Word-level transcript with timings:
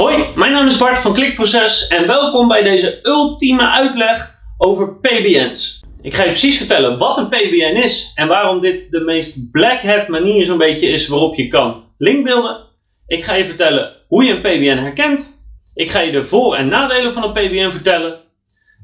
Hoi, 0.00 0.24
mijn 0.34 0.52
naam 0.52 0.66
is 0.66 0.76
Bart 0.76 0.98
van 0.98 1.12
Klikproces 1.12 1.88
en 1.88 2.06
welkom 2.06 2.48
bij 2.48 2.62
deze 2.62 2.98
ultieme 3.02 3.70
uitleg 3.70 4.38
over 4.58 4.96
PBN's. 4.96 5.82
Ik 6.02 6.14
ga 6.14 6.22
je 6.22 6.28
precies 6.28 6.56
vertellen 6.56 6.98
wat 6.98 7.18
een 7.18 7.28
PBN 7.28 7.76
is 7.82 8.12
en 8.14 8.28
waarom 8.28 8.60
dit 8.60 8.90
de 8.90 9.00
meest 9.00 9.50
black 9.50 9.82
hat 9.82 10.08
manier 10.08 10.44
zo'n 10.44 10.58
beetje 10.58 10.88
is 10.88 11.08
waarop 11.08 11.34
je 11.34 11.48
kan 11.48 11.84
linkbeelden. 11.98 12.66
Ik 13.06 13.24
ga 13.24 13.34
je 13.34 13.44
vertellen 13.44 13.92
hoe 14.08 14.24
je 14.24 14.32
een 14.32 14.40
PBN 14.40 14.82
herkent. 14.82 15.40
Ik 15.74 15.90
ga 15.90 16.00
je 16.00 16.12
de 16.12 16.24
voor- 16.24 16.54
en 16.54 16.68
nadelen 16.68 17.12
van 17.12 17.22
een 17.22 17.32
PBN 17.32 17.70
vertellen. 17.70 18.20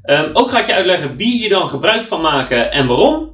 Ehm, 0.03 0.29
ook 0.33 0.49
ga 0.49 0.59
ik 0.59 0.67
je 0.67 0.73
uitleggen 0.73 1.15
wie 1.15 1.37
hier 1.37 1.49
dan 1.49 1.69
gebruik 1.69 2.05
van 2.05 2.21
maken 2.21 2.71
en 2.71 2.87
waarom. 2.87 3.33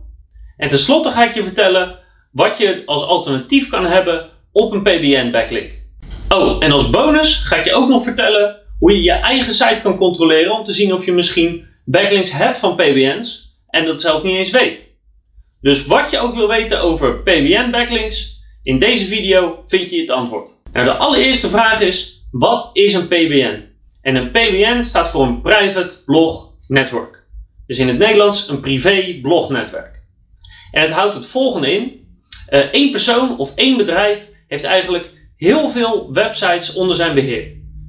En 0.57 0.67
tenslotte 0.67 1.11
ga 1.11 1.23
ik 1.23 1.33
je 1.33 1.43
vertellen 1.43 1.99
wat 2.31 2.57
je 2.57 2.83
als 2.85 3.03
alternatief 3.03 3.69
kan 3.69 3.85
hebben 3.85 4.29
op 4.51 4.71
een 4.71 4.83
PBN-backlink. 4.83 5.82
Oh, 6.33 6.63
en 6.63 6.71
als 6.71 6.89
bonus 6.89 7.35
ga 7.35 7.55
ik 7.55 7.65
je 7.65 7.73
ook 7.73 7.89
nog 7.89 8.03
vertellen 8.03 8.59
hoe 8.79 8.91
je 8.91 9.01
je 9.03 9.11
eigen 9.11 9.53
site 9.53 9.79
kan 9.83 9.97
controleren 9.97 10.57
om 10.57 10.63
te 10.63 10.73
zien 10.73 10.93
of 10.93 11.05
je 11.05 11.11
misschien 11.11 11.65
backlinks 11.85 12.31
hebt 12.31 12.57
van 12.57 12.75
PBN's 12.75 13.57
en 13.67 13.85
dat 13.85 14.01
zelf 14.01 14.23
niet 14.23 14.35
eens 14.35 14.49
weet. 14.49 14.91
Dus 15.61 15.85
wat 15.85 16.11
je 16.11 16.19
ook 16.19 16.35
wil 16.35 16.47
weten 16.47 16.81
over 16.81 17.19
PBN-backlinks, 17.19 18.41
in 18.63 18.79
deze 18.79 19.05
video 19.05 19.63
vind 19.67 19.89
je 19.89 20.01
het 20.01 20.09
antwoord. 20.09 20.61
Nou, 20.71 20.85
de 20.85 20.93
allereerste 20.93 21.49
vraag 21.49 21.81
is, 21.81 22.27
wat 22.31 22.69
is 22.73 22.93
een 22.93 23.07
PBN? 23.07 23.63
En 24.01 24.15
een 24.15 24.31
PBN 24.31 24.83
staat 24.83 25.09
voor 25.09 25.25
een 25.25 25.41
Private 25.41 25.95
Blog 26.05 26.49
Network. 26.67 27.23
Dus 27.67 27.77
in 27.77 27.87
het 27.87 27.97
Nederlands 27.97 28.49
een 28.49 28.59
privé 28.59 29.19
blognetwerk. 29.21 30.03
En 30.71 30.81
het 30.81 30.91
houdt 30.91 31.15
het 31.15 31.25
volgende 31.25 31.71
in. 31.71 32.07
Uh, 32.49 32.59
één 32.59 32.91
persoon 32.91 33.37
of 33.37 33.55
één 33.55 33.77
bedrijf 33.77 34.27
heeft 34.47 34.63
eigenlijk 34.63 35.11
heel 35.43 35.69
veel 35.69 36.13
websites 36.13 36.73
onder 36.73 36.95
zijn 36.95 37.13
beheer. 37.13 37.47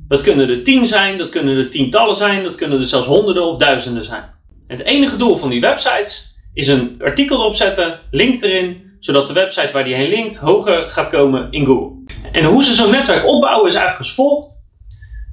Dat 0.08 0.20
kunnen 0.20 0.48
er 0.48 0.62
tien 0.62 0.86
zijn, 0.86 1.18
dat 1.18 1.30
kunnen 1.30 1.56
er 1.56 1.70
tientallen 1.70 2.16
zijn, 2.16 2.42
dat 2.42 2.54
kunnen 2.54 2.80
er 2.80 2.86
zelfs 2.86 3.06
honderden 3.06 3.44
of 3.44 3.56
duizenden 3.56 4.04
zijn. 4.04 4.24
Het 4.66 4.80
enige 4.80 5.16
doel 5.16 5.36
van 5.36 5.48
die 5.48 5.60
websites 5.60 6.36
is 6.54 6.68
een 6.68 7.00
artikel 7.04 7.38
erop 7.38 7.54
zetten, 7.54 8.00
link 8.10 8.42
erin, 8.42 8.96
zodat 8.98 9.26
de 9.26 9.32
website 9.32 9.72
waar 9.72 9.84
die 9.84 9.94
heen 9.94 10.08
linkt 10.08 10.36
hoger 10.36 10.90
gaat 10.90 11.08
komen 11.08 11.48
in 11.50 11.66
Google. 11.66 12.04
En 12.32 12.44
hoe 12.44 12.64
ze 12.64 12.74
zo'n 12.74 12.90
netwerk 12.90 13.26
opbouwen 13.26 13.68
is 13.68 13.74
eigenlijk 13.74 14.04
als 14.04 14.14
volgt. 14.14 14.56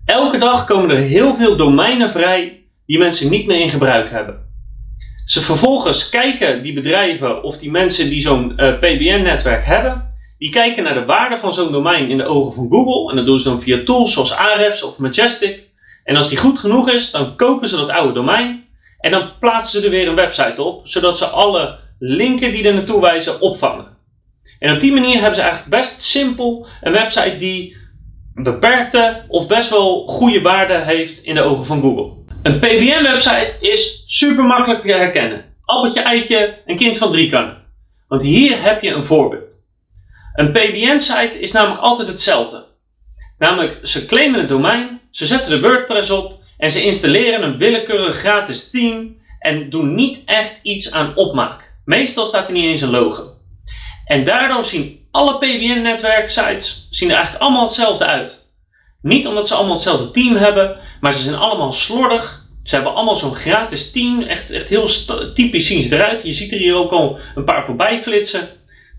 Elke 0.05 0.37
dag 0.37 0.65
komen 0.65 0.89
er 0.89 1.01
heel 1.01 1.35
veel 1.35 1.55
domeinen 1.55 2.09
vrij 2.09 2.65
die 2.85 2.97
mensen 2.97 3.29
niet 3.29 3.47
meer 3.47 3.59
in 3.59 3.69
gebruik 3.69 4.09
hebben. 4.09 4.49
Ze 5.25 5.41
vervolgens 5.41 6.09
kijken 6.09 6.63
die 6.63 6.73
bedrijven 6.73 7.43
of 7.43 7.57
die 7.57 7.71
mensen 7.71 8.09
die 8.09 8.21
zo'n 8.21 8.53
uh, 8.57 8.79
PBN-netwerk 8.79 9.65
hebben, 9.65 10.10
die 10.41 10.49
kijken 10.49 10.83
naar 10.83 10.93
de 10.93 11.05
waarde 11.05 11.37
van 11.37 11.53
zo'n 11.53 11.71
domein 11.71 12.09
in 12.09 12.17
de 12.17 12.25
ogen 12.25 12.53
van 12.53 12.69
Google. 12.69 13.09
En 13.09 13.15
dat 13.15 13.25
doen 13.25 13.39
ze 13.39 13.49
dan 13.49 13.61
via 13.61 13.83
tools 13.85 14.13
zoals 14.13 14.31
Ahrefs 14.31 14.83
of 14.83 14.97
Majestic. 14.97 15.69
En 16.03 16.15
als 16.15 16.29
die 16.29 16.37
goed 16.37 16.59
genoeg 16.59 16.89
is, 16.89 17.11
dan 17.11 17.35
kopen 17.35 17.67
ze 17.67 17.75
dat 17.75 17.89
oude 17.89 18.13
domein. 18.13 18.63
En 18.99 19.11
dan 19.11 19.31
plaatsen 19.39 19.79
ze 19.79 19.85
er 19.85 19.91
weer 19.91 20.07
een 20.07 20.15
website 20.15 20.63
op, 20.63 20.87
zodat 20.87 21.17
ze 21.17 21.25
alle 21.25 21.79
linken 21.99 22.51
die 22.51 22.63
er 22.67 22.73
naartoe 22.73 23.01
wijzen 23.01 23.41
opvangen. 23.41 23.85
En 24.59 24.73
op 24.73 24.79
die 24.79 24.91
manier 24.91 25.19
hebben 25.19 25.35
ze 25.35 25.41
eigenlijk 25.41 25.69
best 25.69 26.01
simpel 26.01 26.67
een 26.81 26.91
website 26.91 27.35
die 27.35 27.75
beperkte 28.33 29.23
of 29.27 29.47
best 29.47 29.69
wel 29.69 30.07
goede 30.07 30.41
waarde 30.41 30.77
heeft 30.77 31.23
in 31.23 31.35
de 31.35 31.41
ogen 31.41 31.65
van 31.65 31.81
Google. 31.81 32.11
Een 32.43 32.59
PBN-website 32.59 33.55
is 33.59 34.03
super 34.05 34.43
makkelijk 34.43 34.79
te 34.79 34.91
herkennen. 34.91 35.45
Appeltje, 35.65 36.01
eitje, 36.01 36.57
een 36.65 36.75
kind 36.75 36.97
van 36.97 37.11
drie 37.11 37.29
kan 37.29 37.49
het. 37.49 37.75
Want 38.07 38.21
hier 38.21 38.63
heb 38.63 38.81
je 38.81 38.93
een 38.93 39.03
voorbeeld. 39.03 39.60
Een 40.33 40.51
PBN-site 40.51 41.39
is 41.39 41.51
namelijk 41.51 41.81
altijd 41.81 42.07
hetzelfde. 42.07 42.65
Namelijk, 43.37 43.79
ze 43.83 44.05
claimen 44.05 44.39
het 44.39 44.49
domein, 44.49 45.01
ze 45.11 45.25
zetten 45.25 45.49
de 45.49 45.59
WordPress 45.59 46.09
op 46.09 46.39
en 46.57 46.71
ze 46.71 46.83
installeren 46.83 47.43
een 47.43 47.57
willekeurig 47.57 48.15
gratis 48.15 48.69
theme 48.69 49.09
en 49.39 49.69
doen 49.69 49.95
niet 49.95 50.21
echt 50.25 50.59
iets 50.63 50.91
aan 50.91 51.15
opmaak. 51.15 51.73
Meestal 51.85 52.25
staat 52.25 52.47
er 52.47 52.53
niet 52.53 52.65
eens 52.65 52.81
een 52.81 52.89
logo. 52.89 53.33
En 54.05 54.23
daardoor 54.23 54.65
zien 54.65 55.07
alle 55.11 55.37
PBN-netwerksites 55.37 56.87
zien 56.89 57.09
er 57.09 57.15
eigenlijk 57.15 57.43
allemaal 57.43 57.65
hetzelfde 57.65 58.05
uit. 58.05 58.49
Niet 59.01 59.27
omdat 59.27 59.47
ze 59.47 59.53
allemaal 59.53 59.73
hetzelfde 59.73 60.11
team 60.11 60.35
hebben, 60.35 60.79
maar 61.01 61.13
ze 61.13 61.21
zijn 61.21 61.35
allemaal 61.35 61.71
slordig. 61.71 62.45
Ze 62.63 62.75
hebben 62.75 62.93
allemaal 62.93 63.15
zo'n 63.15 63.35
gratis 63.35 63.91
team. 63.91 64.21
Echt, 64.21 64.49
echt 64.49 64.69
heel 64.69 64.87
typisch 65.33 65.67
zien 65.67 65.83
ze 65.83 65.95
eruit. 65.95 66.23
Je 66.23 66.33
ziet 66.33 66.51
er 66.51 66.57
hier 66.57 66.75
ook 66.75 66.91
al 66.91 67.19
een 67.35 67.43
paar 67.43 67.65
voorbij 67.65 68.01
flitsen. 68.01 68.49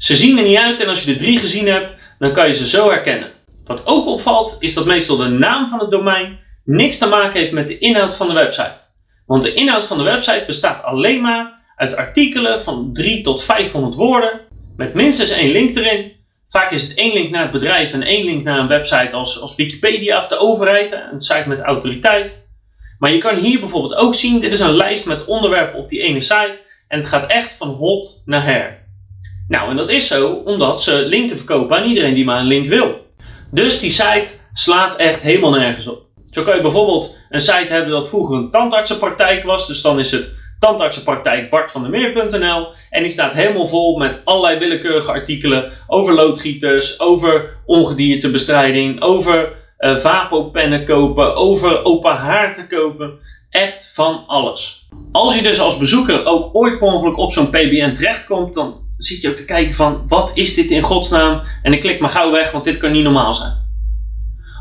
Ze 0.02 0.16
zien 0.16 0.38
er 0.38 0.44
niet 0.44 0.58
uit 0.58 0.80
en 0.80 0.88
als 0.88 1.02
je 1.02 1.12
er 1.12 1.18
drie 1.18 1.38
gezien 1.38 1.66
hebt, 1.66 1.94
dan 2.18 2.32
kan 2.32 2.48
je 2.48 2.54
ze 2.54 2.68
zo 2.68 2.90
herkennen. 2.90 3.32
Wat 3.64 3.86
ook 3.86 4.06
opvalt, 4.06 4.56
is 4.58 4.74
dat 4.74 4.84
meestal 4.84 5.16
de 5.16 5.28
naam 5.28 5.68
van 5.68 5.78
het 5.78 5.90
domein 5.90 6.38
niks 6.64 6.98
te 6.98 7.06
maken 7.06 7.40
heeft 7.40 7.52
met 7.52 7.68
de 7.68 7.78
inhoud 7.78 8.16
van 8.16 8.28
de 8.28 8.34
website. 8.34 8.80
Want 9.26 9.42
de 9.42 9.54
inhoud 9.54 9.84
van 9.84 9.98
de 9.98 10.04
website 10.04 10.44
bestaat 10.46 10.82
alleen 10.82 11.20
maar 11.20 11.52
uit 11.76 11.96
artikelen 11.96 12.62
van 12.62 12.90
3 12.92 13.22
tot 13.22 13.42
500 13.42 13.94
woorden, 13.94 14.40
met 14.76 14.94
minstens 14.94 15.30
één 15.30 15.52
link 15.52 15.76
erin. 15.76 16.12
Vaak 16.48 16.70
is 16.70 16.82
het 16.82 16.94
één 16.94 17.12
link 17.12 17.30
naar 17.30 17.42
het 17.42 17.52
bedrijf 17.52 17.92
en 17.92 18.02
één 18.02 18.24
link 18.24 18.44
naar 18.44 18.58
een 18.58 18.68
website 18.68 19.10
als, 19.12 19.40
als 19.40 19.54
Wikipedia 19.54 20.18
of 20.18 20.26
de 20.26 20.38
overheid, 20.38 20.92
een 21.12 21.20
site 21.20 21.48
met 21.48 21.60
autoriteit. 21.60 22.48
Maar 22.98 23.12
je 23.12 23.18
kan 23.18 23.36
hier 23.36 23.60
bijvoorbeeld 23.60 23.94
ook 23.94 24.14
zien, 24.14 24.40
dit 24.40 24.52
is 24.52 24.60
een 24.60 24.76
lijst 24.76 25.06
met 25.06 25.24
onderwerpen 25.24 25.78
op 25.78 25.88
die 25.88 26.00
ene 26.00 26.20
site 26.20 26.60
en 26.88 26.98
het 26.98 27.06
gaat 27.06 27.30
echt 27.30 27.54
van 27.54 27.68
hot 27.68 28.22
naar 28.24 28.44
her. 28.44 28.81
Nou, 29.48 29.70
en 29.70 29.76
dat 29.76 29.88
is 29.88 30.06
zo 30.06 30.28
omdat 30.44 30.82
ze 30.82 31.06
linken 31.06 31.36
verkopen 31.36 31.76
aan 31.76 31.88
iedereen 31.88 32.14
die 32.14 32.24
maar 32.24 32.40
een 32.40 32.46
link 32.46 32.68
wil. 32.68 33.06
Dus 33.50 33.80
die 33.80 33.90
site 33.90 34.32
slaat 34.52 34.96
echt 34.96 35.20
helemaal 35.20 35.50
nergens 35.50 35.86
op. 35.86 36.06
Zo 36.30 36.42
kan 36.42 36.56
je 36.56 36.62
bijvoorbeeld 36.62 37.18
een 37.30 37.40
site 37.40 37.66
hebben 37.68 37.90
dat 37.90 38.08
vroeger 38.08 38.36
een 38.36 38.50
tandartsenpraktijk 38.50 39.44
was. 39.44 39.66
Dus 39.66 39.82
dan 39.82 39.98
is 39.98 40.10
het 40.10 40.32
tandartsenpraktijk 40.58 41.52
en 42.90 43.02
die 43.02 43.10
staat 43.10 43.32
helemaal 43.32 43.66
vol 43.66 43.98
met 43.98 44.20
allerlei 44.24 44.58
willekeurige 44.58 45.10
artikelen 45.10 45.72
over 45.86 46.14
loodgieters, 46.14 47.00
over 47.00 47.56
ongediertebestrijding, 47.66 49.02
over 49.02 49.52
uh, 49.78 49.96
vapopennen 49.96 50.84
kopen, 50.84 51.36
over 51.36 51.84
open 51.84 52.16
haar 52.16 52.54
te 52.54 52.66
kopen. 52.66 53.18
Echt 53.50 53.92
van 53.94 54.24
alles. 54.26 54.88
Als 55.12 55.36
je 55.36 55.42
dus 55.42 55.60
als 55.60 55.78
bezoeker 55.78 56.24
ook 56.24 56.54
ooit 56.54 56.78
per 56.78 56.88
ongeluk 56.88 57.16
op 57.16 57.32
zo'n 57.32 57.50
PBN 57.50 57.92
terechtkomt, 57.92 58.54
dan 58.54 58.80
zit 59.04 59.20
je 59.20 59.28
ook 59.28 59.36
te 59.36 59.44
kijken 59.44 59.74
van 59.74 60.02
wat 60.06 60.30
is 60.34 60.54
dit 60.54 60.70
in 60.70 60.82
godsnaam? 60.82 61.42
En 61.62 61.72
ik 61.72 61.80
klik 61.80 62.00
maar 62.00 62.10
gauw 62.10 62.30
weg, 62.30 62.50
want 62.50 62.64
dit 62.64 62.76
kan 62.76 62.92
niet 62.92 63.02
normaal 63.02 63.34
zijn. 63.34 63.52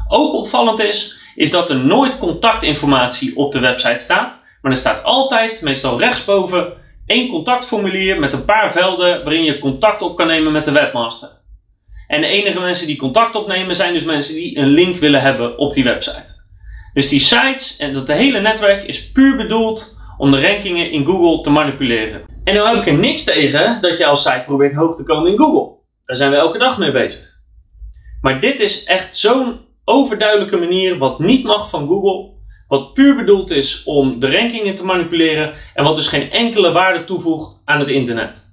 Ook 0.07 0.33
opvallend 0.33 0.79
is, 0.79 1.19
is 1.35 1.49
dat 1.49 1.69
er 1.69 1.79
nooit 1.79 2.17
contactinformatie 2.17 3.35
op 3.35 3.51
de 3.51 3.59
website 3.59 3.99
staat. 3.99 4.45
Maar 4.61 4.71
er 4.71 4.77
staat 4.77 5.03
altijd, 5.03 5.61
meestal 5.61 5.99
rechtsboven, 5.99 6.73
één 7.05 7.29
contactformulier 7.29 8.19
met 8.19 8.33
een 8.33 8.45
paar 8.45 8.71
velden 8.71 9.23
waarin 9.23 9.43
je 9.43 9.59
contact 9.59 10.01
op 10.01 10.15
kan 10.15 10.27
nemen 10.27 10.51
met 10.51 10.65
de 10.65 10.71
webmaster. 10.71 11.29
En 12.07 12.21
de 12.21 12.27
enige 12.27 12.59
mensen 12.59 12.87
die 12.87 12.97
contact 12.97 13.35
opnemen 13.35 13.75
zijn 13.75 13.93
dus 13.93 14.03
mensen 14.03 14.33
die 14.33 14.57
een 14.57 14.67
link 14.67 14.95
willen 14.95 15.21
hebben 15.21 15.57
op 15.57 15.73
die 15.73 15.83
website. 15.83 16.39
Dus 16.93 17.09
die 17.09 17.19
sites 17.19 17.77
en 17.77 17.93
dat 17.93 18.07
hele 18.07 18.39
netwerk 18.39 18.83
is 18.83 19.11
puur 19.11 19.37
bedoeld 19.37 19.99
om 20.17 20.31
de 20.31 20.41
rankingen 20.41 20.91
in 20.91 21.05
Google 21.05 21.43
te 21.43 21.49
manipuleren. 21.49 22.30
En 22.43 22.53
nu 22.53 22.59
heb 22.59 22.75
ik 22.75 22.87
er 22.87 22.93
niks 22.93 23.23
tegen 23.23 23.81
dat 23.81 23.97
je 23.97 24.05
als 24.05 24.21
site 24.23 24.43
probeert 24.45 24.75
hoog 24.75 24.95
te 24.95 25.03
komen 25.03 25.31
in 25.31 25.37
Google. 25.37 25.75
Daar 26.05 26.15
zijn 26.15 26.31
we 26.31 26.37
elke 26.37 26.57
dag 26.57 26.77
mee 26.77 26.91
bezig. 26.91 27.39
Maar 28.21 28.39
dit 28.39 28.59
is 28.59 28.83
echt 28.83 29.17
zo'n 29.17 29.59
overduidelijke 29.85 30.57
manier 30.57 30.97
wat 30.97 31.19
niet 31.19 31.43
mag 31.43 31.69
van 31.69 31.87
Google. 31.87 32.29
Wat 32.67 32.93
puur 32.93 33.15
bedoeld 33.15 33.49
is 33.49 33.83
om 33.83 34.19
de 34.19 34.31
rankingen 34.31 34.75
te 34.75 34.85
manipuleren 34.85 35.53
en 35.73 35.83
wat 35.83 35.95
dus 35.95 36.07
geen 36.07 36.31
enkele 36.31 36.71
waarde 36.71 37.03
toevoegt 37.03 37.61
aan 37.65 37.79
het 37.79 37.89
internet. 37.89 38.49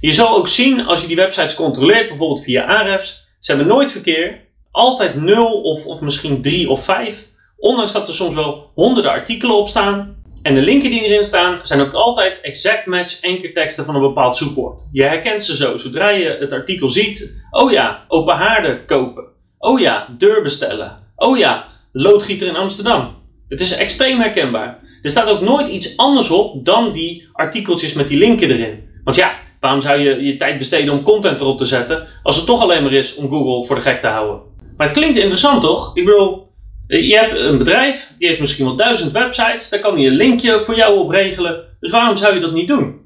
Je 0.00 0.12
zal 0.12 0.36
ook 0.36 0.48
zien 0.48 0.86
als 0.86 1.00
je 1.00 1.06
die 1.06 1.16
websites 1.16 1.54
controleert, 1.54 2.08
bijvoorbeeld 2.08 2.44
via 2.44 2.64
Ahrefs, 2.64 3.28
ze 3.38 3.50
hebben 3.52 3.68
nooit 3.68 3.90
verkeer, 3.90 4.40
altijd 4.70 5.14
0 5.14 5.62
of, 5.62 5.86
of 5.86 6.00
misschien 6.00 6.42
3 6.42 6.70
of 6.70 6.84
5, 6.84 7.28
ondanks 7.56 7.92
dat 7.92 8.08
er 8.08 8.14
soms 8.14 8.34
wel 8.34 8.70
honderden 8.74 9.12
artikelen 9.12 9.56
op 9.56 9.68
staan. 9.68 10.17
En 10.42 10.54
de 10.54 10.60
linken 10.60 10.90
die 10.90 11.02
erin 11.02 11.24
staan 11.24 11.58
zijn 11.62 11.80
ook 11.80 11.92
altijd 11.92 12.40
exact 12.40 12.86
match 12.86 13.22
ankerteksten 13.22 13.84
van 13.84 13.94
een 13.94 14.00
bepaald 14.00 14.36
zoekwoord. 14.36 14.88
Je 14.92 15.02
herkent 15.02 15.42
ze 15.42 15.56
zo. 15.56 15.76
Zodra 15.76 16.08
je 16.08 16.36
het 16.40 16.52
artikel 16.52 16.90
ziet, 16.90 17.42
oh 17.50 17.70
ja, 17.70 18.04
open 18.08 18.34
haarden 18.34 18.84
kopen. 18.86 19.24
Oh 19.58 19.80
ja, 19.80 20.08
deur 20.18 20.42
bestellen. 20.42 20.98
Oh 21.16 21.38
ja, 21.38 21.66
loodgieter 21.92 22.46
in 22.46 22.56
Amsterdam. 22.56 23.16
Het 23.48 23.60
is 23.60 23.76
extreem 23.76 24.20
herkenbaar. 24.20 24.78
Er 25.02 25.10
staat 25.10 25.28
ook 25.28 25.40
nooit 25.40 25.68
iets 25.68 25.96
anders 25.96 26.30
op 26.30 26.64
dan 26.64 26.92
die 26.92 27.28
artikeltjes 27.32 27.92
met 27.92 28.08
die 28.08 28.18
linken 28.18 28.50
erin. 28.50 28.88
Want 29.04 29.16
ja, 29.16 29.32
waarom 29.60 29.80
zou 29.80 30.00
je 30.00 30.22
je 30.24 30.36
tijd 30.36 30.58
besteden 30.58 30.94
om 30.94 31.02
content 31.02 31.40
erop 31.40 31.58
te 31.58 31.64
zetten 31.64 32.06
als 32.22 32.36
het 32.36 32.46
toch 32.46 32.60
alleen 32.60 32.82
maar 32.82 32.92
is 32.92 33.14
om 33.14 33.28
Google 33.28 33.66
voor 33.66 33.76
de 33.76 33.82
gek 33.82 34.00
te 34.00 34.06
houden? 34.06 34.40
Maar 34.76 34.86
het 34.86 34.96
klinkt 34.96 35.18
interessant 35.18 35.60
toch? 35.60 35.96
Ik 35.96 36.04
bedoel, 36.04 36.47
je 36.88 37.16
hebt 37.18 37.40
een 37.40 37.58
bedrijf, 37.58 38.12
die 38.18 38.28
heeft 38.28 38.40
misschien 38.40 38.64
wel 38.64 38.76
duizend 38.76 39.12
websites, 39.12 39.68
daar 39.68 39.80
kan 39.80 39.94
hij 39.94 40.06
een 40.06 40.16
linkje 40.16 40.64
voor 40.64 40.76
jou 40.76 40.98
op 40.98 41.10
regelen. 41.10 41.64
Dus 41.80 41.90
waarom 41.90 42.16
zou 42.16 42.34
je 42.34 42.40
dat 42.40 42.52
niet 42.52 42.68
doen? 42.68 43.00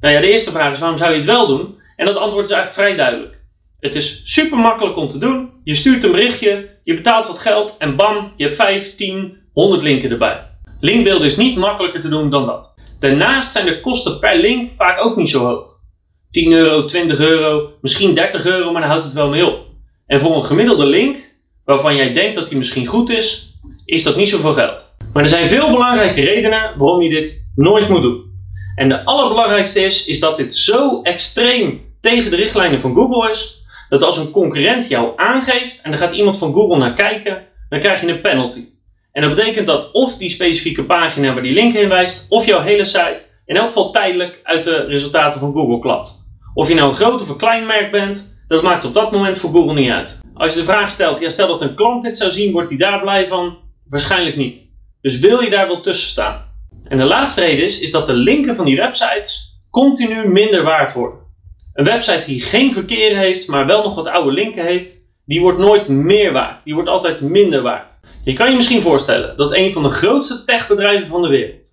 Nou 0.00 0.14
ja, 0.14 0.20
de 0.20 0.30
eerste 0.30 0.50
vraag 0.50 0.72
is 0.72 0.78
waarom 0.78 0.98
zou 0.98 1.10
je 1.10 1.16
het 1.16 1.26
wel 1.26 1.46
doen? 1.46 1.76
En 1.96 2.06
dat 2.06 2.16
antwoord 2.16 2.44
is 2.44 2.52
eigenlijk 2.52 2.86
vrij 2.86 2.96
duidelijk. 2.96 3.40
Het 3.80 3.94
is 3.94 4.22
super 4.24 4.58
makkelijk 4.58 4.96
om 4.96 5.08
te 5.08 5.18
doen. 5.18 5.50
Je 5.64 5.74
stuurt 5.74 6.04
een 6.04 6.10
berichtje, 6.10 6.68
Je 6.82 6.94
betaalt 6.94 7.26
wat 7.26 7.38
geld 7.38 7.74
en 7.78 7.96
bam, 7.96 8.32
je 8.36 8.44
hebt 8.44 8.56
5, 8.56 8.94
10, 8.94 9.36
100 9.52 9.82
linken 9.82 10.10
erbij. 10.10 10.46
Linkbeelden 10.80 11.26
is 11.26 11.36
niet 11.36 11.56
makkelijker 11.56 12.00
te 12.00 12.08
doen 12.08 12.30
dan 12.30 12.46
dat. 12.46 12.74
Daarnaast 12.98 13.52
zijn 13.52 13.66
de 13.66 13.80
kosten 13.80 14.18
per 14.18 14.36
link 14.36 14.70
vaak 14.70 15.04
ook 15.04 15.16
niet 15.16 15.28
zo 15.28 15.44
hoog. 15.44 15.76
10 16.30 16.52
euro, 16.52 16.84
20 16.84 17.18
euro, 17.18 17.70
misschien 17.80 18.14
30 18.14 18.46
euro, 18.46 18.72
maar 18.72 18.80
dan 18.80 18.90
houdt 18.90 19.04
het 19.04 19.14
wel 19.14 19.28
mee 19.28 19.46
op. 19.46 19.66
En 20.06 20.20
voor 20.20 20.36
een 20.36 20.44
gemiddelde 20.44 20.86
link, 20.86 21.27
waarvan 21.68 21.96
jij 21.96 22.12
denkt 22.12 22.34
dat 22.34 22.48
die 22.48 22.58
misschien 22.58 22.86
goed 22.86 23.10
is, 23.10 23.58
is 23.84 24.02
dat 24.02 24.16
niet 24.16 24.28
zoveel 24.28 24.54
geld. 24.54 24.94
Maar 25.12 25.22
er 25.22 25.28
zijn 25.28 25.48
veel 25.48 25.70
belangrijke 25.70 26.20
redenen 26.20 26.72
waarom 26.76 27.02
je 27.02 27.08
dit 27.08 27.50
nooit 27.54 27.88
moet 27.88 28.02
doen. 28.02 28.24
En 28.74 28.88
de 28.88 29.04
allerbelangrijkste 29.04 29.80
is, 29.80 30.06
is 30.06 30.20
dat 30.20 30.36
dit 30.36 30.56
zo 30.56 31.02
extreem 31.02 31.80
tegen 32.00 32.30
de 32.30 32.36
richtlijnen 32.36 32.80
van 32.80 32.94
Google 32.94 33.30
is, 33.30 33.64
dat 33.88 34.02
als 34.02 34.16
een 34.16 34.30
concurrent 34.30 34.88
jou 34.88 35.12
aangeeft 35.16 35.80
en 35.82 35.92
er 35.92 35.98
gaat 35.98 36.12
iemand 36.12 36.38
van 36.38 36.52
Google 36.52 36.78
naar 36.78 36.92
kijken, 36.92 37.44
dan 37.68 37.80
krijg 37.80 38.00
je 38.00 38.08
een 38.08 38.20
penalty. 38.20 38.64
En 39.12 39.22
dat 39.22 39.34
betekent 39.34 39.66
dat 39.66 39.92
of 39.92 40.16
die 40.16 40.30
specifieke 40.30 40.84
pagina 40.84 41.32
waar 41.32 41.42
die 41.42 41.54
link 41.54 41.72
heen 41.72 41.88
wijst, 41.88 42.26
of 42.28 42.46
jouw 42.46 42.60
hele 42.60 42.84
site 42.84 43.24
in 43.46 43.56
elk 43.56 43.66
geval 43.66 43.90
tijdelijk 43.90 44.40
uit 44.42 44.64
de 44.64 44.84
resultaten 44.84 45.40
van 45.40 45.52
Google 45.52 45.78
klapt. 45.78 46.26
Of 46.54 46.68
je 46.68 46.74
nou 46.74 46.88
een 46.88 46.94
groot 46.94 47.20
of 47.20 47.28
een 47.28 47.36
klein 47.36 47.66
merk 47.66 47.90
bent, 47.90 48.36
dat 48.46 48.62
maakt 48.62 48.84
op 48.84 48.94
dat 48.94 49.12
moment 49.12 49.38
voor 49.38 49.50
Google 49.50 49.74
niet 49.74 49.90
uit. 49.90 50.20
Als 50.38 50.52
je 50.52 50.58
de 50.58 50.64
vraag 50.64 50.90
stelt, 50.90 51.20
ja, 51.20 51.28
stel 51.28 51.46
dat 51.46 51.62
een 51.62 51.74
klant 51.74 52.02
dit 52.02 52.16
zou 52.16 52.30
zien, 52.30 52.52
wordt 52.52 52.68
hij 52.68 52.78
daar 52.78 53.00
blij 53.00 53.26
van? 53.26 53.58
Waarschijnlijk 53.88 54.36
niet. 54.36 54.76
Dus 55.00 55.18
wil 55.18 55.40
je 55.40 55.50
daar 55.50 55.66
wel 55.66 55.80
tussen 55.80 56.08
staan? 56.08 56.44
En 56.84 56.96
de 56.96 57.04
laatste 57.04 57.40
reden 57.40 57.64
is, 57.64 57.80
is 57.80 57.90
dat 57.90 58.06
de 58.06 58.12
linken 58.12 58.56
van 58.56 58.64
die 58.64 58.76
websites 58.76 59.60
continu 59.70 60.28
minder 60.28 60.62
waard 60.62 60.92
worden. 60.92 61.18
Een 61.72 61.84
website 61.84 62.22
die 62.24 62.40
geen 62.40 62.72
verkeer 62.72 63.16
heeft, 63.16 63.46
maar 63.46 63.66
wel 63.66 63.82
nog 63.82 63.94
wat 63.94 64.06
oude 64.06 64.32
linken 64.32 64.64
heeft, 64.64 64.96
die 65.24 65.40
wordt 65.40 65.58
nooit 65.58 65.88
meer 65.88 66.32
waard. 66.32 66.64
Die 66.64 66.74
wordt 66.74 66.88
altijd 66.88 67.20
minder 67.20 67.62
waard. 67.62 68.00
Je 68.24 68.32
kan 68.32 68.50
je 68.50 68.56
misschien 68.56 68.82
voorstellen 68.82 69.36
dat 69.36 69.52
een 69.52 69.72
van 69.72 69.82
de 69.82 69.90
grootste 69.90 70.44
techbedrijven 70.44 71.08
van 71.08 71.22
de 71.22 71.28
wereld, 71.28 71.70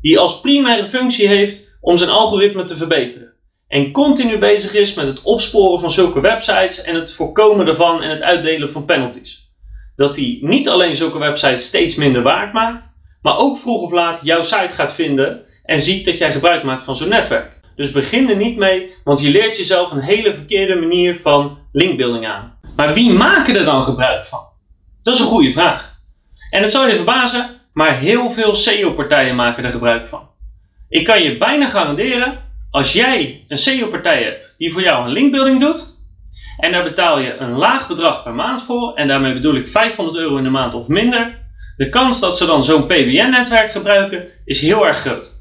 die 0.00 0.18
als 0.18 0.40
primaire 0.40 0.86
functie 0.86 1.28
heeft 1.28 1.78
om 1.80 1.96
zijn 1.96 2.10
algoritme 2.10 2.64
te 2.64 2.76
verbeteren, 2.76 3.32
en 3.68 3.92
continu 3.92 4.38
bezig 4.38 4.74
is 4.74 4.94
met 4.94 5.06
het 5.06 5.22
opsporen 5.22 5.80
van 5.80 5.90
zulke 5.90 6.20
websites 6.20 6.82
en 6.82 6.94
het 6.94 7.12
voorkomen 7.12 7.66
daarvan 7.66 8.02
en 8.02 8.10
het 8.10 8.22
uitdelen 8.22 8.72
van 8.72 8.84
penalties. 8.84 9.52
Dat 9.96 10.14
die 10.14 10.46
niet 10.46 10.68
alleen 10.68 10.96
zulke 10.96 11.18
websites 11.18 11.66
steeds 11.66 11.94
minder 11.94 12.22
waard 12.22 12.52
maakt, 12.52 12.96
maar 13.22 13.38
ook 13.38 13.58
vroeg 13.58 13.82
of 13.82 13.92
laat 13.92 14.20
jouw 14.22 14.42
site 14.42 14.72
gaat 14.72 14.94
vinden 14.94 15.46
en 15.62 15.80
ziet 15.80 16.04
dat 16.04 16.18
jij 16.18 16.32
gebruik 16.32 16.62
maakt 16.62 16.82
van 16.82 16.96
zo'n 16.96 17.08
netwerk. 17.08 17.60
Dus 17.76 17.90
begin 17.90 18.30
er 18.30 18.36
niet 18.36 18.56
mee, 18.56 18.92
want 19.04 19.20
je 19.20 19.30
leert 19.30 19.56
jezelf 19.56 19.90
een 19.90 20.00
hele 20.00 20.34
verkeerde 20.34 20.74
manier 20.74 21.20
van 21.20 21.58
linkbuilding 21.72 22.26
aan. 22.26 22.58
Maar 22.76 22.94
wie 22.94 23.10
maken 23.10 23.56
er 23.56 23.64
dan 23.64 23.84
gebruik 23.84 24.24
van? 24.24 24.46
Dat 25.02 25.14
is 25.14 25.20
een 25.20 25.26
goede 25.26 25.52
vraag. 25.52 25.98
En 26.50 26.62
het 26.62 26.70
zal 26.70 26.88
je 26.88 26.94
verbazen, 26.94 27.60
maar 27.72 27.98
heel 27.98 28.30
veel 28.30 28.54
SEO-partijen 28.54 29.34
maken 29.34 29.64
er 29.64 29.70
gebruik 29.70 30.06
van. 30.06 30.28
Ik 30.88 31.04
kan 31.04 31.22
je 31.22 31.36
bijna 31.36 31.68
garanderen, 31.68 32.38
als 32.74 32.92
jij 32.92 33.44
een 33.48 33.58
SEO-partij 33.58 34.22
hebt 34.22 34.54
die 34.58 34.72
voor 34.72 34.82
jou 34.82 35.04
een 35.04 35.12
linkbuilding 35.12 35.60
doet, 35.60 35.96
en 36.58 36.72
daar 36.72 36.82
betaal 36.82 37.18
je 37.18 37.36
een 37.36 37.52
laag 37.52 37.88
bedrag 37.88 38.22
per 38.22 38.34
maand 38.34 38.62
voor, 38.62 38.94
en 38.94 39.08
daarmee 39.08 39.32
bedoel 39.32 39.54
ik 39.54 39.68
500 39.68 40.16
euro 40.16 40.36
in 40.36 40.44
de 40.44 40.50
maand 40.50 40.74
of 40.74 40.88
minder, 40.88 41.38
de 41.76 41.88
kans 41.88 42.20
dat 42.20 42.36
ze 42.36 42.46
dan 42.46 42.64
zo'n 42.64 42.86
PBN-netwerk 42.86 43.70
gebruiken 43.70 44.24
is 44.44 44.60
heel 44.60 44.86
erg 44.86 44.96
groot. 44.96 45.32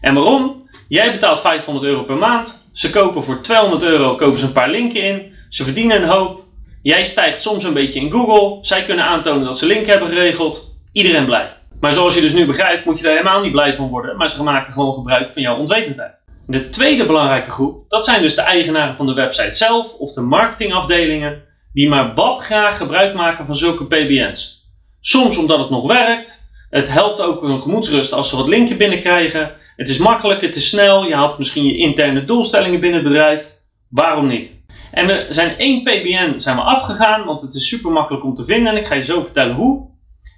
En 0.00 0.14
waarom? 0.14 0.68
Jij 0.88 1.12
betaalt 1.12 1.40
500 1.40 1.86
euro 1.86 2.02
per 2.02 2.16
maand, 2.16 2.70
ze 2.72 2.90
kopen 2.90 3.22
voor 3.22 3.40
200 3.40 3.82
euro 3.82 4.14
kopen 4.14 4.38
ze 4.38 4.44
een 4.44 4.52
paar 4.52 4.70
linken 4.70 5.02
in, 5.02 5.32
ze 5.48 5.64
verdienen 5.64 6.02
een 6.02 6.08
hoop, 6.08 6.44
jij 6.82 7.04
stijgt 7.04 7.42
soms 7.42 7.64
een 7.64 7.72
beetje 7.72 8.00
in 8.00 8.10
Google, 8.10 8.58
zij 8.64 8.84
kunnen 8.84 9.04
aantonen 9.04 9.44
dat 9.44 9.58
ze 9.58 9.66
link 9.66 9.86
hebben 9.86 10.08
geregeld, 10.08 10.76
iedereen 10.92 11.24
blij. 11.24 11.56
Maar 11.80 11.92
zoals 11.92 12.14
je 12.14 12.20
dus 12.20 12.32
nu 12.32 12.46
begrijpt, 12.46 12.84
moet 12.84 12.96
je 12.96 13.02
daar 13.02 13.12
helemaal 13.12 13.40
niet 13.40 13.52
blij 13.52 13.74
van 13.74 13.88
worden, 13.88 14.16
maar 14.16 14.30
ze 14.30 14.42
maken 14.42 14.72
gewoon 14.72 14.94
gebruik 14.94 15.32
van 15.32 15.42
jouw 15.42 15.58
onwetendheid. 15.58 16.19
De 16.50 16.68
tweede 16.68 17.06
belangrijke 17.06 17.50
groep, 17.50 17.84
dat 17.88 18.04
zijn 18.04 18.22
dus 18.22 18.34
de 18.34 18.40
eigenaren 18.40 18.96
van 18.96 19.06
de 19.06 19.12
website 19.12 19.54
zelf 19.54 19.94
of 19.94 20.12
de 20.12 20.20
marketingafdelingen, 20.20 21.42
die 21.72 21.88
maar 21.88 22.14
wat 22.14 22.38
graag 22.38 22.76
gebruik 22.76 23.14
maken 23.14 23.46
van 23.46 23.56
zulke 23.56 23.86
PBN's. 23.86 24.70
Soms 25.00 25.36
omdat 25.36 25.58
het 25.58 25.70
nog 25.70 25.86
werkt, 25.86 26.50
het 26.70 26.88
helpt 26.88 27.20
ook 27.20 27.40
hun 27.40 27.60
gemoedsrust 27.60 28.12
als 28.12 28.28
ze 28.28 28.36
wat 28.36 28.48
linken 28.48 28.76
binnenkrijgen, 28.76 29.52
het 29.76 29.88
is 29.88 29.98
makkelijk, 29.98 30.40
het 30.40 30.56
is 30.56 30.68
snel, 30.68 31.06
je 31.06 31.14
haalt 31.14 31.38
misschien 31.38 31.66
je 31.66 31.76
interne 31.76 32.24
doelstellingen 32.24 32.80
binnen 32.80 33.00
het 33.00 33.08
bedrijf, 33.08 33.58
waarom 33.88 34.26
niet? 34.26 34.64
En 34.92 35.06
we 35.06 35.26
zijn 35.28 35.58
één 35.58 35.82
PBN 35.82 36.38
zijn 36.38 36.56
we 36.56 36.62
afgegaan, 36.62 37.24
want 37.24 37.40
het 37.40 37.54
is 37.54 37.68
super 37.68 37.90
makkelijk 37.90 38.24
om 38.24 38.34
te 38.34 38.44
vinden 38.44 38.72
en 38.72 38.78
ik 38.78 38.86
ga 38.86 38.94
je 38.94 39.04
zo 39.04 39.22
vertellen 39.22 39.54
hoe. 39.54 39.88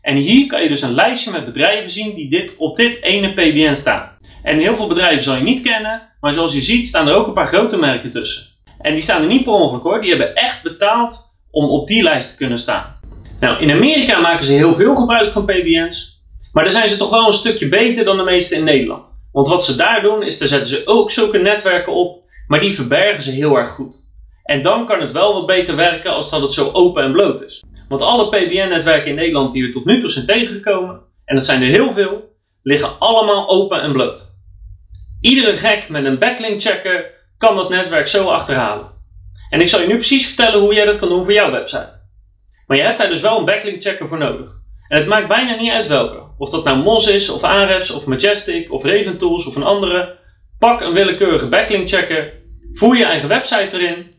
En 0.02 0.16
hier 0.16 0.46
kan 0.46 0.62
je 0.62 0.68
dus 0.68 0.82
een 0.82 0.94
lijstje 0.94 1.30
met 1.30 1.44
bedrijven 1.44 1.90
zien 1.90 2.14
die 2.14 2.30
dit, 2.30 2.56
op 2.56 2.76
dit 2.76 3.02
ene 3.02 3.32
PBN 3.32 3.74
staan. 3.74 4.11
En 4.42 4.58
heel 4.58 4.76
veel 4.76 4.86
bedrijven 4.86 5.22
zal 5.22 5.36
je 5.36 5.42
niet 5.42 5.62
kennen, 5.62 6.02
maar 6.20 6.32
zoals 6.32 6.52
je 6.52 6.62
ziet 6.62 6.86
staan 6.86 7.08
er 7.08 7.14
ook 7.14 7.26
een 7.26 7.32
paar 7.32 7.46
grote 7.46 7.76
merken 7.76 8.10
tussen. 8.10 8.44
En 8.80 8.92
die 8.92 9.02
staan 9.02 9.20
er 9.20 9.28
niet 9.28 9.44
per 9.44 9.52
ongeluk 9.52 9.82
hoor, 9.82 10.00
die 10.00 10.10
hebben 10.10 10.34
echt 10.34 10.62
betaald 10.62 11.38
om 11.50 11.68
op 11.68 11.86
die 11.86 12.02
lijst 12.02 12.30
te 12.30 12.36
kunnen 12.36 12.58
staan. 12.58 13.00
Nou, 13.40 13.60
in 13.60 13.70
Amerika 13.70 14.20
maken 14.20 14.44
ze 14.44 14.52
heel 14.52 14.74
veel 14.74 14.94
gebruik 14.94 15.30
van 15.32 15.44
PBN's, 15.44 16.22
maar 16.52 16.62
daar 16.62 16.72
zijn 16.72 16.88
ze 16.88 16.96
toch 16.96 17.10
wel 17.10 17.26
een 17.26 17.32
stukje 17.32 17.68
beter 17.68 18.04
dan 18.04 18.16
de 18.16 18.22
meeste 18.22 18.54
in 18.54 18.64
Nederland. 18.64 19.24
Want 19.32 19.48
wat 19.48 19.64
ze 19.64 19.76
daar 19.76 20.02
doen, 20.02 20.22
is 20.22 20.38
daar 20.38 20.48
zetten 20.48 20.68
ze 20.68 20.82
ook 20.84 21.10
zulke 21.10 21.38
netwerken 21.38 21.92
op, 21.92 22.30
maar 22.46 22.60
die 22.60 22.74
verbergen 22.74 23.22
ze 23.22 23.30
heel 23.30 23.56
erg 23.56 23.70
goed. 23.70 24.10
En 24.44 24.62
dan 24.62 24.86
kan 24.86 25.00
het 25.00 25.12
wel 25.12 25.32
wat 25.32 25.46
beter 25.46 25.76
werken 25.76 26.12
als 26.12 26.30
dat 26.30 26.42
het 26.42 26.52
zo 26.52 26.70
open 26.72 27.02
en 27.02 27.12
bloot 27.12 27.42
is. 27.42 27.62
Want 27.88 28.02
alle 28.02 28.28
PBN-netwerken 28.28 29.08
in 29.08 29.14
Nederland 29.14 29.52
die 29.52 29.62
we 29.62 29.70
tot 29.70 29.84
nu 29.84 30.00
toe 30.00 30.10
zijn 30.10 30.26
tegengekomen, 30.26 31.00
en 31.24 31.34
dat 31.34 31.44
zijn 31.44 31.62
er 31.62 31.68
heel 31.68 31.92
veel, 31.92 32.30
liggen 32.62 32.88
allemaal 32.98 33.48
open 33.48 33.80
en 33.82 33.92
bloot. 33.92 34.31
Iedere 35.22 35.56
gek 35.56 35.88
met 35.88 36.04
een 36.04 36.18
backlink 36.18 36.60
checker 36.60 37.10
kan 37.38 37.56
dat 37.56 37.70
netwerk 37.70 38.06
zo 38.06 38.28
achterhalen. 38.28 38.90
En 39.50 39.60
ik 39.60 39.68
zal 39.68 39.80
je 39.80 39.86
nu 39.86 39.94
precies 39.94 40.26
vertellen 40.26 40.60
hoe 40.60 40.74
jij 40.74 40.84
dat 40.84 40.96
kan 40.96 41.08
doen 41.08 41.24
voor 41.24 41.32
jouw 41.32 41.50
website. 41.50 42.00
Maar 42.66 42.76
je 42.76 42.82
hebt 42.82 42.98
daar 42.98 43.08
dus 43.08 43.20
wel 43.20 43.38
een 43.38 43.44
backlink 43.44 43.82
checker 43.82 44.08
voor 44.08 44.18
nodig. 44.18 44.50
En 44.88 44.98
het 44.98 45.06
maakt 45.06 45.28
bijna 45.28 45.54
niet 45.54 45.70
uit 45.70 45.86
welke. 45.86 46.22
Of 46.38 46.50
dat 46.50 46.64
nou 46.64 46.78
Moz 46.78 47.06
is, 47.06 47.28
of 47.28 47.42
Ahrefs, 47.42 47.90
of 47.90 48.06
Majestic, 48.06 48.72
of 48.72 48.84
Raven 48.84 49.18
Tools, 49.18 49.46
of 49.46 49.56
een 49.56 49.62
andere. 49.62 50.18
Pak 50.58 50.80
een 50.80 50.92
willekeurige 50.92 51.46
backlink 51.46 51.88
checker, 51.88 52.32
voer 52.72 52.96
je 52.96 53.04
eigen 53.04 53.28
website 53.28 53.76
erin, 53.78 54.14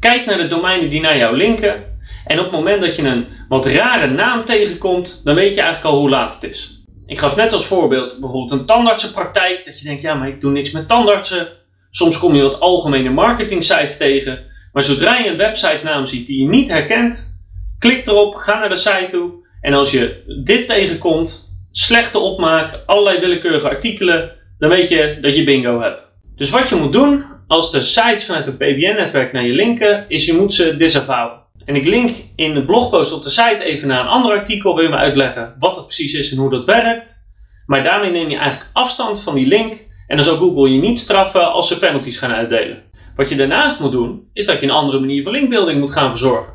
kijk 0.00 0.26
naar 0.26 0.38
de 0.38 0.46
domeinen 0.46 0.90
die 0.90 1.00
naar 1.00 1.16
jou 1.16 1.36
linken. 1.36 1.98
En 2.26 2.38
op 2.38 2.44
het 2.44 2.54
moment 2.54 2.80
dat 2.80 2.96
je 2.96 3.02
een 3.02 3.26
wat 3.48 3.66
rare 3.66 4.06
naam 4.06 4.44
tegenkomt, 4.44 5.20
dan 5.24 5.34
weet 5.34 5.54
je 5.54 5.60
eigenlijk 5.60 5.94
al 5.94 6.00
hoe 6.00 6.10
laat 6.10 6.34
het 6.34 6.50
is. 6.50 6.77
Ik 7.08 7.18
gaf 7.18 7.36
net 7.36 7.52
als 7.52 7.66
voorbeeld 7.66 8.16
bijvoorbeeld 8.20 8.50
een 8.60 8.66
tandartsenpraktijk. 8.66 9.64
Dat 9.64 9.78
je 9.78 9.84
denkt, 9.84 10.02
ja, 10.02 10.14
maar 10.14 10.28
ik 10.28 10.40
doe 10.40 10.52
niks 10.52 10.70
met 10.70 10.88
tandartsen. 10.88 11.48
Soms 11.90 12.18
kom 12.18 12.34
je 12.34 12.42
wat 12.42 12.60
algemene 12.60 13.10
marketing 13.10 13.64
sites 13.64 13.96
tegen. 13.96 14.44
Maar 14.72 14.82
zodra 14.82 15.18
je 15.18 15.28
een 15.28 15.36
website 15.36 15.80
naam 15.82 16.06
ziet 16.06 16.26
die 16.26 16.40
je 16.40 16.48
niet 16.48 16.68
herkent, 16.68 17.40
klik 17.78 18.06
erop, 18.06 18.34
ga 18.34 18.58
naar 18.58 18.68
de 18.68 18.76
site 18.76 19.06
toe. 19.08 19.32
En 19.60 19.74
als 19.74 19.90
je 19.90 20.22
dit 20.44 20.66
tegenkomt, 20.66 21.60
slechte 21.70 22.18
opmaak, 22.18 22.82
allerlei 22.86 23.20
willekeurige 23.20 23.68
artikelen, 23.68 24.32
dan 24.58 24.70
weet 24.70 24.88
je 24.88 25.18
dat 25.20 25.36
je 25.36 25.44
bingo 25.44 25.80
hebt. 25.80 26.02
Dus 26.36 26.50
wat 26.50 26.68
je 26.68 26.74
moet 26.74 26.92
doen 26.92 27.24
als 27.46 27.72
de 27.72 27.82
sites 27.82 28.24
vanuit 28.24 28.46
een 28.46 28.56
PBN-netwerk 28.56 29.32
naar 29.32 29.46
je 29.46 29.52
linken, 29.52 30.04
is 30.08 30.26
je 30.26 30.32
moet 30.32 30.52
ze 30.52 30.76
disavowuen. 30.76 31.46
En 31.68 31.74
ik 31.74 31.86
link 31.86 32.10
in 32.36 32.54
de 32.54 32.64
blogpost 32.64 33.12
op 33.12 33.22
de 33.22 33.30
site 33.30 33.64
even 33.64 33.88
naar 33.88 34.00
een 34.00 34.06
ander 34.06 34.32
artikel 34.32 34.74
waarin 34.74 34.90
we 34.90 34.96
uitleggen 34.96 35.54
wat 35.58 35.76
het 35.76 35.84
precies 35.84 36.12
is 36.12 36.32
en 36.32 36.38
hoe 36.38 36.50
dat 36.50 36.64
werkt. 36.64 37.26
Maar 37.66 37.82
daarmee 37.82 38.10
neem 38.10 38.30
je 38.30 38.36
eigenlijk 38.36 38.70
afstand 38.72 39.20
van 39.20 39.34
die 39.34 39.46
link 39.46 39.72
en 40.06 40.16
dan 40.16 40.24
zal 40.24 40.36
Google 40.36 40.70
je 40.70 40.80
niet 40.80 40.98
straffen 40.98 41.52
als 41.52 41.68
ze 41.68 41.78
penalties 41.78 42.18
gaan 42.18 42.32
uitdelen. 42.32 42.82
Wat 43.16 43.28
je 43.28 43.36
daarnaast 43.36 43.80
moet 43.80 43.92
doen, 43.92 44.28
is 44.32 44.46
dat 44.46 44.60
je 44.60 44.66
een 44.66 44.72
andere 44.72 45.00
manier 45.00 45.22
van 45.22 45.32
linkbuilding 45.32 45.80
moet 45.80 45.90
gaan 45.90 46.10
verzorgen. 46.10 46.52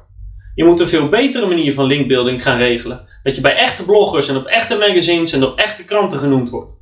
Je 0.55 0.63
moet 0.63 0.79
een 0.79 0.87
veel 0.87 1.09
betere 1.09 1.45
manier 1.45 1.73
van 1.73 1.85
linkbuilding 1.85 2.43
gaan 2.43 2.57
regelen. 2.57 3.05
Dat 3.23 3.35
je 3.35 3.41
bij 3.41 3.55
echte 3.55 3.85
bloggers 3.85 4.27
en 4.27 4.37
op 4.37 4.45
echte 4.45 4.77
magazines 4.77 5.31
en 5.31 5.43
op 5.43 5.59
echte 5.59 5.85
kranten 5.85 6.19
genoemd 6.19 6.49
wordt. 6.49 6.81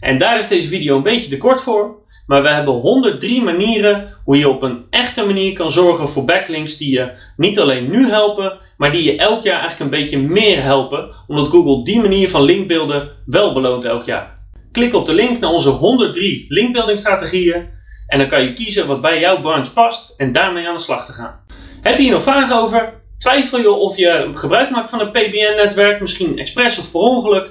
En 0.00 0.18
daar 0.18 0.38
is 0.38 0.48
deze 0.48 0.68
video 0.68 0.96
een 0.96 1.02
beetje 1.02 1.30
te 1.30 1.38
kort 1.38 1.60
voor. 1.60 2.03
Maar 2.26 2.42
we 2.42 2.48
hebben 2.48 2.74
103 2.74 3.42
manieren 3.42 4.08
hoe 4.24 4.38
je 4.38 4.48
op 4.48 4.62
een 4.62 4.84
echte 4.90 5.24
manier 5.24 5.52
kan 5.52 5.70
zorgen 5.70 6.08
voor 6.08 6.24
backlinks 6.24 6.76
die 6.76 6.90
je 6.90 7.10
niet 7.36 7.60
alleen 7.60 7.90
nu 7.90 8.08
helpen, 8.08 8.58
maar 8.76 8.92
die 8.92 9.02
je 9.02 9.16
elk 9.16 9.42
jaar 9.42 9.60
eigenlijk 9.60 9.80
een 9.80 10.00
beetje 10.00 10.18
meer 10.18 10.62
helpen, 10.62 11.14
omdat 11.26 11.48
Google 11.48 11.84
die 11.84 12.00
manier 12.00 12.30
van 12.30 12.42
linkbeelden 12.42 13.10
wel 13.26 13.52
beloont 13.52 13.84
elk 13.84 14.04
jaar. 14.04 14.38
Klik 14.72 14.94
op 14.94 15.06
de 15.06 15.14
link 15.14 15.40
naar 15.40 15.50
onze 15.50 15.68
103 15.68 16.44
linkbuilding 16.48 16.98
strategieën 16.98 17.68
en 18.06 18.18
dan 18.18 18.28
kan 18.28 18.42
je 18.42 18.52
kiezen 18.52 18.86
wat 18.86 19.00
bij 19.00 19.20
jouw 19.20 19.40
branche 19.40 19.72
past 19.72 20.14
en 20.16 20.32
daarmee 20.32 20.68
aan 20.68 20.74
de 20.74 20.80
slag 20.80 21.06
te 21.06 21.12
gaan. 21.12 21.40
Heb 21.80 21.96
je 21.96 22.02
hier 22.02 22.12
nog 22.12 22.22
vragen 22.22 22.56
over? 22.56 23.02
Twijfel 23.18 23.58
je 23.58 23.72
of 23.72 23.96
je 23.96 24.30
gebruik 24.34 24.70
maakt 24.70 24.90
van 24.90 25.00
een 25.00 25.10
PBN-netwerk, 25.10 26.00
misschien 26.00 26.38
expres 26.38 26.78
of 26.78 26.90
per 26.90 27.00
ongeluk? 27.00 27.50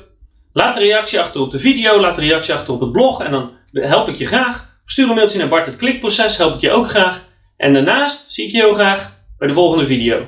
Laat 0.53 0.75
een 0.75 0.81
reactie 0.81 1.19
achter 1.19 1.41
op 1.41 1.51
de 1.51 1.59
video, 1.59 1.99
laat 1.99 2.17
een 2.17 2.27
reactie 2.27 2.53
achter 2.53 2.73
op 2.73 2.79
het 2.79 2.91
blog 2.91 3.23
en 3.23 3.31
dan 3.31 3.51
help 3.73 4.07
ik 4.07 4.15
je 4.15 4.25
graag. 4.25 4.81
Stuur 4.85 5.09
een 5.09 5.15
mailtje 5.15 5.37
naar 5.37 5.47
Bart 5.47 5.65
het 5.65 5.75
klikproces, 5.75 6.37
help 6.37 6.55
ik 6.55 6.61
je 6.61 6.71
ook 6.71 6.89
graag. 6.89 7.23
En 7.57 7.73
daarnaast 7.73 8.31
zie 8.31 8.45
ik 8.45 8.51
je 8.51 8.57
heel 8.57 8.73
graag 8.73 9.25
bij 9.37 9.47
de 9.47 9.53
volgende 9.53 9.85
video. 9.85 10.27